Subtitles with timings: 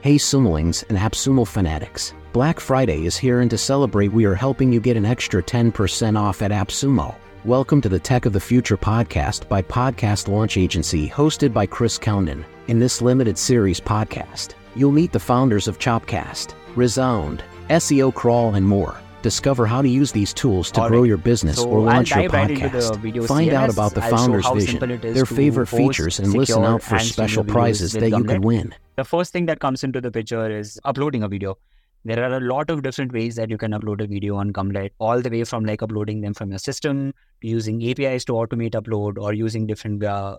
[0.00, 2.14] Hey Sumolings and AppSumo fanatics.
[2.32, 6.16] Black Friday is here and to celebrate we are helping you get an extra 10%
[6.16, 7.16] off at AppSumo.
[7.44, 11.98] Welcome to the Tech of the Future podcast by Podcast Launch Agency hosted by Chris
[11.98, 12.44] Kounden.
[12.68, 18.64] In this limited series podcast, you'll meet the founders of Chopcast, Resound, SEO Crawl and
[18.64, 19.00] more.
[19.22, 21.08] Discover how to use these tools to All grow right.
[21.08, 23.26] your business So or launch your dive right into the podcast.
[23.26, 26.62] Find out about the I'll founder's vision, simple it is their favorite features, and listen
[26.62, 28.72] out for special prizes that you could win.
[28.98, 31.56] The first thing that comes into the picture is uploading a video.
[32.04, 34.90] There are a lot of different ways that you can upload a video on Gumlet,
[34.98, 39.16] all the way from like uploading them from your system using APIs to automate upload
[39.16, 40.36] or using different uh,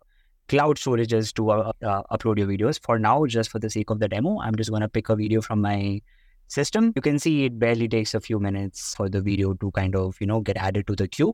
[0.50, 2.82] cloud storages to uh, uh, upload your videos.
[2.84, 5.16] For now, just for the sake of the demo, I'm just going to pick a
[5.16, 6.02] video from my
[6.48, 6.92] system.
[6.98, 10.18] You can see it barely takes a few minutes for the video to kind of,
[10.20, 11.34] you know, get added to the queue.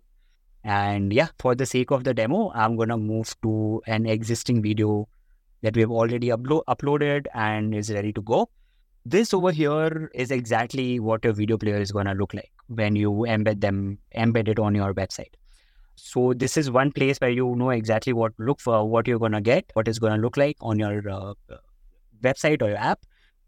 [0.64, 4.62] And yeah, for the sake of the demo, I'm going to move to an existing
[4.62, 5.08] video
[5.62, 8.50] that we have already uplo- uploaded and is ready to go.
[9.06, 12.96] This over here is exactly what your video player is going to look like when
[12.96, 15.34] you embed them, embed it on your website.
[15.96, 19.32] So this is one place where you know exactly what look for, what you're going
[19.32, 21.34] to get, what it's going to look like on your uh,
[22.22, 23.00] website or your app.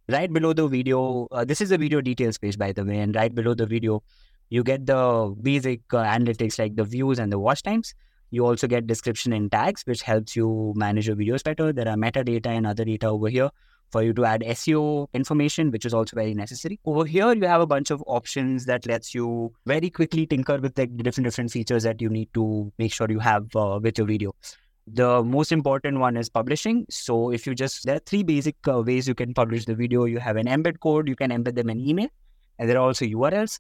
[0.10, 3.14] Right below the video, uh, this is the video details page, by the way, and
[3.16, 4.02] right below the video,
[4.50, 7.94] you get the basic uh, analytics like the views and the watch times.
[8.30, 11.72] You also get description and tags, which helps you manage your videos better.
[11.72, 13.50] There are metadata and other data over here
[13.92, 16.80] for you to add SEO information, which is also very necessary.
[16.86, 20.76] Over here, you have a bunch of options that lets you very quickly tinker with
[20.76, 24.08] the different different features that you need to make sure you have uh, with your
[24.08, 24.36] video.
[24.88, 26.86] The most important one is publishing.
[26.90, 30.06] So if you just there are three basic uh, ways you can publish the video.
[30.06, 31.08] You have an embed code.
[31.08, 32.10] You can embed them in email,
[32.60, 33.60] and there are also URLs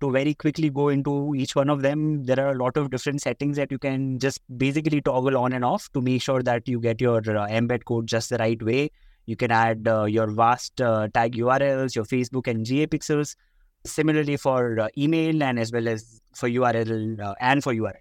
[0.00, 3.22] to very quickly go into each one of them, there are a lot of different
[3.22, 6.80] settings that you can just basically toggle on and off to make sure that you
[6.80, 8.90] get your uh, embed code just the right way.
[9.26, 13.36] You can add uh, your VAST uh, tag URLs, your Facebook and GA pixels.
[13.84, 17.94] Similarly for uh, email and as well as for URL uh, and for URL.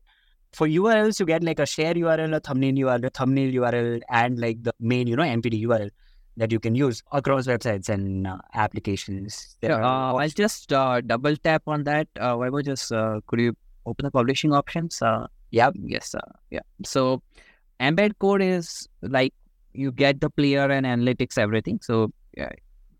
[0.53, 4.39] For URLs, you get like a share URL, a thumbnail URL, a thumbnail URL, and
[4.39, 5.89] like the main, you know, MPD URL
[6.37, 9.57] that you can use across websites and uh, applications.
[9.61, 12.07] There Yeah, uh, I'll just uh, double tap on that.
[12.19, 15.01] Uh, Vaibhav, just uh, could you open the publishing options?
[15.01, 16.61] Uh, yeah, yes, uh, yeah.
[16.83, 17.21] So
[17.79, 19.33] embed code is like
[19.73, 21.79] you get the player and analytics, everything.
[21.81, 22.49] So yeah,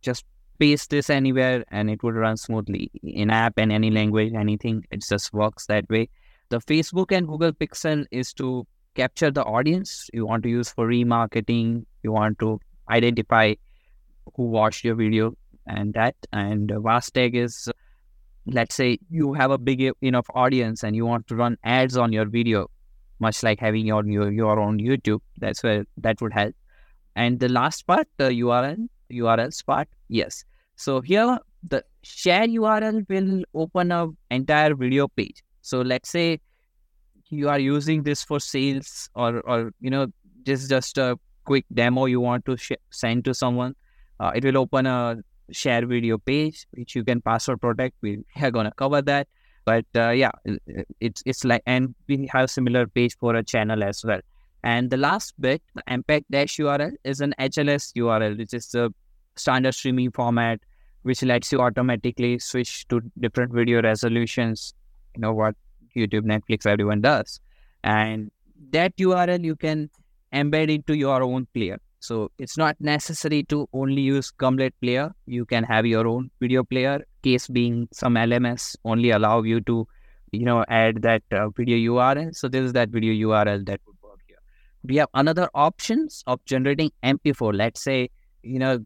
[0.02, 0.26] just
[0.60, 4.86] paste this anywhere and it would run smoothly in app and any language, anything.
[4.92, 6.10] It just works that way.
[6.50, 10.88] The Facebook and Google Pixel is to capture the audience you want to use for
[10.88, 11.86] remarketing.
[12.04, 12.60] You want to
[12.90, 13.56] identify
[14.36, 15.36] who watched your video
[15.68, 16.16] and that.
[16.32, 17.70] And uh, VAST tag is
[18.48, 22.14] let's say you have a big enough audience and you want to run ads on
[22.14, 22.68] your video
[23.20, 26.54] much like having your your, your own youtube that's where that would help.
[27.16, 30.44] And the last part the url urls part yes.
[30.76, 35.42] So here the share url will open a entire video page.
[35.62, 36.40] So let's say
[37.30, 40.08] you are using this for sales or or you know
[40.44, 43.76] just just a quick demo you want to sh- send to someone
[44.20, 45.18] uh, it will open a
[45.52, 47.96] share video page which you can password protect.
[48.02, 49.28] We are going to cover that.
[49.66, 50.30] But uh, yeah
[51.00, 54.20] it's it's like and we have similar page for a channel as well.
[54.64, 58.94] And the last bit the mpeg dash url is an hls url which is the
[59.36, 60.60] standard streaming format
[61.02, 64.76] which lets you automatically switch to different video resolutions
[65.16, 65.56] you know what
[65.96, 67.40] youtube netflix everyone does.
[67.84, 68.30] And
[68.70, 69.90] that url you can
[70.44, 75.12] embed into your own player so it's not necessary to only use Gumlet player.
[75.26, 77.04] You can have your own video player.
[77.24, 79.88] Case being some LMS only allow you to,
[80.32, 82.36] you know, add that uh, video URL.
[82.36, 84.38] So this is that video URL that would work here.
[84.84, 87.56] We have another options of generating MP4.
[87.56, 88.10] Let's say,
[88.44, 88.86] you know,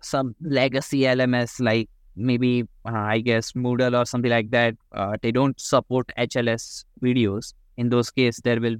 [0.00, 4.76] some legacy LMS like maybe uh, I guess Moodle or something like that.
[4.92, 7.52] Uh, they don't support HLS videos.
[7.76, 8.76] In those cases, there will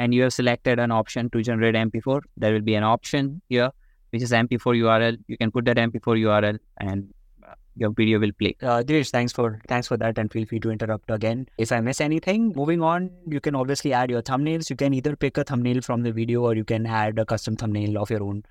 [0.00, 3.70] and you have selected an option to generate MP4, there will be an option here,
[4.10, 5.18] which is MP4 URL.
[5.28, 7.12] You can put that MP4 URL and
[7.46, 8.56] uh, your video will play.
[8.62, 11.80] Uh, Divyesh, thanks for thanks for that, and feel free to interrupt again if I
[11.80, 12.54] miss anything.
[12.56, 14.70] Moving on, you can obviously add your thumbnails.
[14.70, 17.56] You can either pick a thumbnail from the video, or you can add a custom
[17.56, 18.42] thumbnail of your own.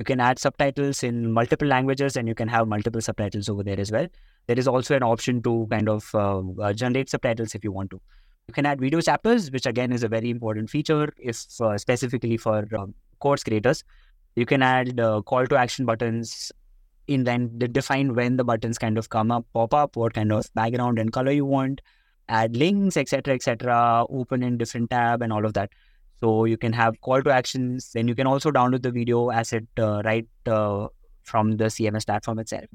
[0.00, 3.78] You can add subtitles in multiple languages, and you can have multiple subtitles over there
[3.78, 4.08] as well.
[4.48, 7.90] There is also an option to kind of uh, uh, generate subtitles if you want
[7.92, 8.00] to.
[8.48, 12.36] You can add video chapters, which again is a very important feature, if uh, specifically
[12.36, 13.82] for um, course creators.
[14.36, 16.52] You can add uh, call to action buttons
[17.08, 20.46] in then define when the buttons kind of come up, pop up, what kind of
[20.54, 21.80] background and color you want,
[22.28, 25.70] add links, etc., etc., open in different tab and all of that.
[26.20, 27.90] So you can have call to actions.
[27.94, 30.86] Then you can also download the video asset uh, right uh,
[31.24, 32.66] from the CMS platform itself.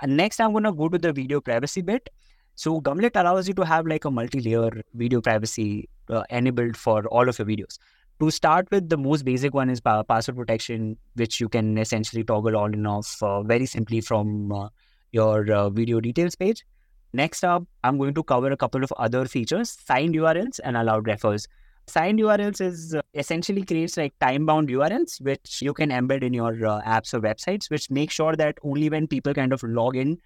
[0.00, 2.10] And next, I'm going to go to the video privacy bit.
[2.56, 7.28] So Gumlet allows you to have like a multi-layer video privacy uh, enabled for all
[7.28, 7.78] of your videos.
[8.18, 12.56] To start with, the most basic one is password protection, which you can essentially toggle
[12.56, 14.68] on and off uh, very simply from uh,
[15.12, 16.64] your uh, video details page.
[17.12, 21.04] Next up, I'm going to cover a couple of other features, signed URLs and allowed
[21.04, 21.46] referrers.
[21.88, 26.52] Signed URLs is uh, essentially creates like time-bound URLs, which you can embed in your
[26.66, 30.18] uh, apps or websites, which make sure that only when people kind of log in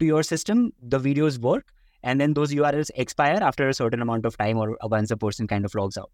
[0.00, 1.66] to your system, the videos work.
[2.02, 5.46] And then those URLs expire after a certain amount of time or once a person
[5.46, 6.10] kind of logs out.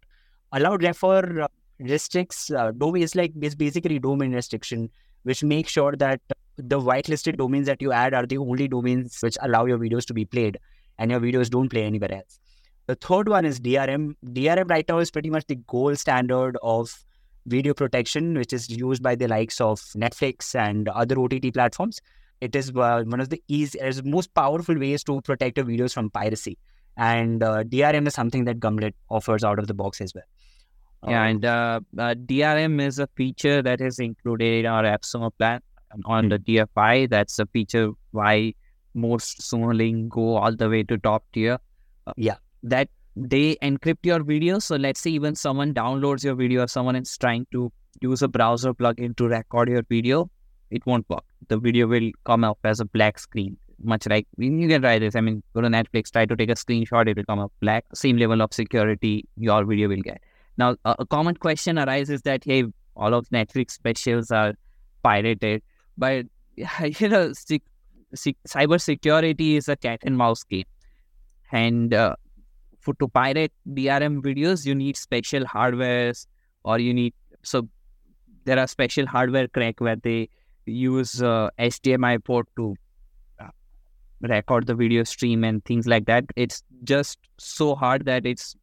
[0.51, 1.47] Allowed referrer uh,
[1.79, 4.89] restricts uh, domain is like is basically domain restriction,
[5.23, 6.19] which makes sure that
[6.57, 10.13] the whitelisted domains that you add are the only domains which allow your videos to
[10.13, 10.57] be played,
[10.97, 12.39] and your videos don't play anywhere else.
[12.87, 14.15] The third one is DRM.
[14.25, 17.05] DRM right now is pretty much the gold standard of
[17.45, 22.01] video protection, which is used by the likes of Netflix and other OTT platforms.
[22.41, 26.09] It is uh, one of the easiest, most powerful ways to protect your videos from
[26.09, 26.57] piracy.
[26.95, 30.23] And uh, DRM is something that Gumlet offers out of the box as well.
[31.07, 35.31] Yeah, um, and uh, uh DRM is a feature that is included in our AppSumo
[35.37, 35.61] plan
[36.05, 37.09] on the DFI.
[37.09, 38.53] That's a feature why
[38.95, 41.59] most Sumoling go all the way to top tier.
[42.07, 44.57] Uh, yeah, that they encrypt your video.
[44.59, 48.27] So let's say even someone downloads your video, or someone is trying to use a
[48.27, 50.29] browser plugin to record your video,
[50.71, 51.23] it won't work.
[51.47, 55.15] The video will come up as a black screen, much like you can try this.
[55.15, 57.85] I mean, go to Netflix, try to take a screenshot, it will come up black.
[57.93, 60.21] Same level of security your video will get.
[60.57, 64.53] Now, a, common question arises that hey, all of Netflix specials are
[65.03, 65.61] pirated,
[65.97, 66.25] but
[66.55, 67.31] you know,
[68.15, 70.65] cyber security is a cat and mouse game,
[71.51, 72.15] and uh,
[72.79, 76.25] for to pirate DRM videos, you need special hardwares,
[76.63, 77.13] or you need
[77.43, 77.67] so
[78.45, 80.29] there are special hardware crack where they
[80.67, 82.75] use uh, HDMI port to
[83.39, 83.47] uh,
[84.21, 86.25] record the video stream and things like that.
[86.35, 88.55] It's just so hard that it's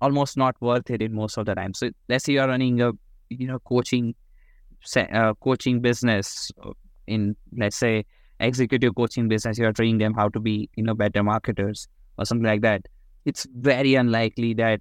[0.00, 1.74] almost not worth it in most of the time.
[1.74, 2.92] So let's say you're running a
[3.28, 4.14] you know coaching
[4.96, 6.50] uh, coaching business
[7.06, 8.04] in let's say
[8.40, 9.58] executive coaching business.
[9.58, 11.88] You're training them how to be you know better marketers
[12.18, 12.82] or something like that.
[13.24, 14.80] It's very unlikely that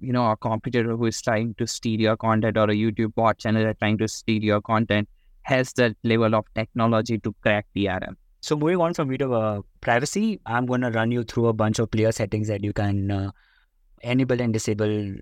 [0.00, 3.38] you know a competitor who is trying to steal your content or a YouTube bot
[3.38, 5.08] channel that trying to steal your content
[5.42, 8.14] has that level of technology to crack DRM.
[8.42, 11.78] So moving on from video uh, privacy, I'm going to run you through a bunch
[11.78, 13.30] of player settings that you can uh,
[14.02, 15.14] enable and disable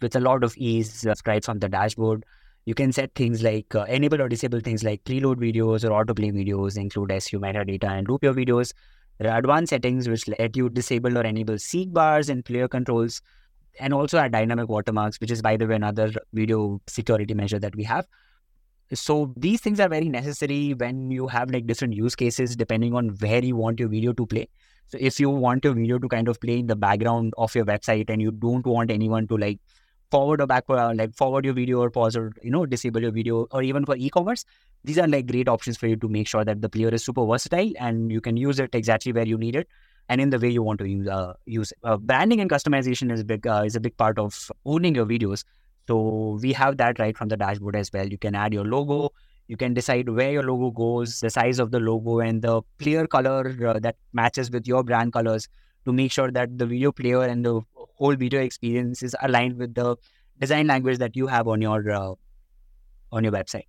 [0.00, 2.24] with a lot of ease uh, right from the dashboard.
[2.64, 6.32] You can set things like uh, enable or disable things like preload videos or autoplay
[6.32, 8.72] videos, include SEO metadata and loop your videos.
[9.18, 13.20] There are advanced settings which let you disable or enable seek bars and player controls,
[13.80, 17.74] and also add dynamic watermarks, which is, by the way, another video security measure that
[17.74, 18.06] we have.
[18.92, 23.10] So these things are very necessary when you have like different use cases depending on
[23.20, 24.48] where you want your video to play.
[24.86, 27.66] So if you want your video to kind of play in the background of your
[27.66, 29.58] website and you don't want anyone to like
[30.10, 33.10] forward or backward, uh, like forward your video or pause or you know disable your
[33.10, 34.46] video, or even for e-commerce,
[34.84, 37.26] these are like great options for you to make sure that the player is super
[37.26, 39.68] versatile and you can use it exactly where you need it
[40.08, 41.78] and in the way you want to use uh, use it.
[41.84, 45.44] Uh, branding and customization is big uh, is a big part of owning your videos.
[45.88, 48.06] So we have that right from the dashboard as well.
[48.06, 49.10] You can add your logo,
[49.46, 53.06] you can decide where your logo goes, the size of the logo, and the clear
[53.06, 55.48] color uh, that matches with your brand colors
[55.86, 57.62] to make sure that the video player and the
[57.94, 59.96] whole video experience is aligned with the
[60.38, 62.12] design language that you have on your uh,
[63.10, 63.66] on your website.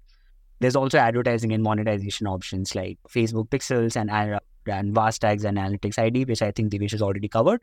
[0.59, 5.57] There's also advertising and monetization options like Facebook Pixels and uh, and VAST tags and
[5.57, 7.61] Analytics ID, which I think Divyesh has already covered.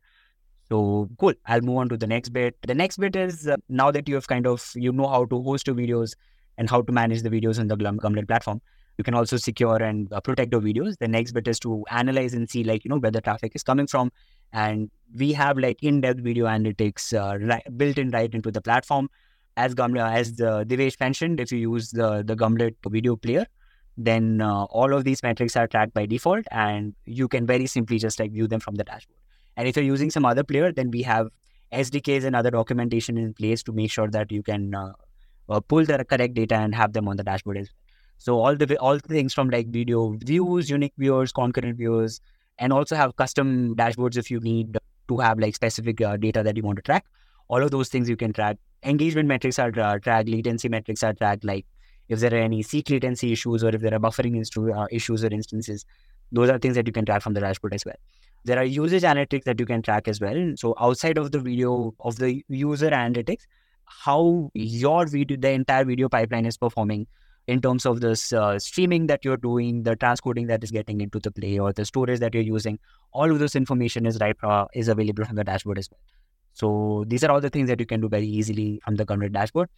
[0.69, 1.35] So cool.
[1.47, 2.57] I'll move on to the next bit.
[2.63, 5.43] The next bit is uh, now that you have kind of you know how to
[5.43, 6.15] host your videos
[6.59, 8.61] and how to manage the videos on the Gumlet platform.
[8.99, 10.97] You can also secure and uh, protect your videos.
[10.99, 13.63] The next bit is to analyze and see like, you know, where the traffic is
[13.63, 14.11] coming from.
[14.53, 19.11] And we have like in-depth video analytics uh, built in right into the platform.
[19.59, 23.47] As Gumlet, as the Divyesh mentioned, if you use the, the Gumlet video player,
[23.99, 27.99] then uh, all of these metrics are tracked by default and you can very simply
[27.99, 29.19] just like view them from the dashboard.
[29.57, 31.29] And if you're using some other player, then we have
[31.73, 34.93] SDKs and other documentation in place to make sure that you can uh,
[35.49, 37.83] uh, pull the correct data and have them on the dashboard as well.
[38.19, 42.21] So all the all the things from like video views, unique viewers, concurrent viewers,
[42.59, 46.57] and also have custom dashboards if you need to have like specific uh, data that
[46.57, 47.05] you want to track.
[47.49, 48.57] All of those things you can track.
[48.83, 51.45] Engagement metrics are uh, tracked, latency metrics are tracked.
[51.45, 51.67] Like
[52.09, 54.37] if there are any seek latency issues or if there are buffering
[54.75, 55.85] uh, issues or instances,
[56.33, 57.97] those are things that you can track from the dashboard as well.
[58.47, 60.53] There are usage analytics that you can track as well.
[60.57, 63.43] So outside of the video of the user analytics,
[63.87, 67.07] how your video, the entire video pipeline is performing.
[67.55, 71.21] in terms of this uh, streaming that you're doing, the transcoding that is getting into
[71.27, 72.79] the play, or the storage that you're using.
[73.13, 76.01] All of this information is right uh, is available from the dashboard as well.
[76.63, 79.33] So these are all the things that you can do very easily from the Gumlet
[79.33, 79.69] dashboard.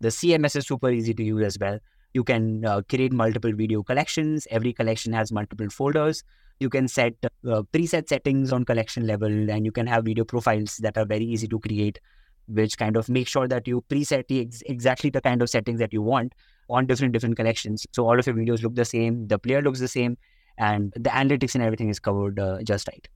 [0.00, 1.78] The CMS is super easy to use as well.
[2.14, 4.46] You can uh, create multiple video collections.
[4.50, 6.22] Every collection has multiple folders.
[6.58, 10.76] You can set uh, preset settings on collection level, and you can have video profiles
[10.78, 12.00] that are very easy to create,
[12.48, 15.78] which kind of make sure that you preset the ex- exactly the kind of settings
[15.80, 16.32] that you want
[16.68, 17.86] on different different collections.
[17.92, 20.16] So all of your videos look the same, the player looks the same,
[20.58, 23.08] and the analytics and everything is covered uh, just right.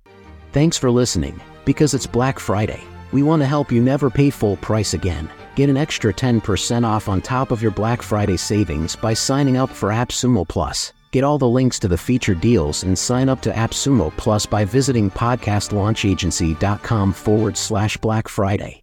[0.53, 1.41] Thanks for listening.
[1.65, 2.83] Because it's Black Friday,
[3.13, 5.31] we want to help you never pay full price again.
[5.55, 9.71] Get an extra 10% off on top of your Black Friday savings by signing up
[9.71, 10.93] for AppSumo Plus.
[11.13, 14.65] Get all the links to the featured deals and sign up to AppSumo Plus by
[14.65, 18.80] visiting podcastlaunchagency.com forward slash Black Friday.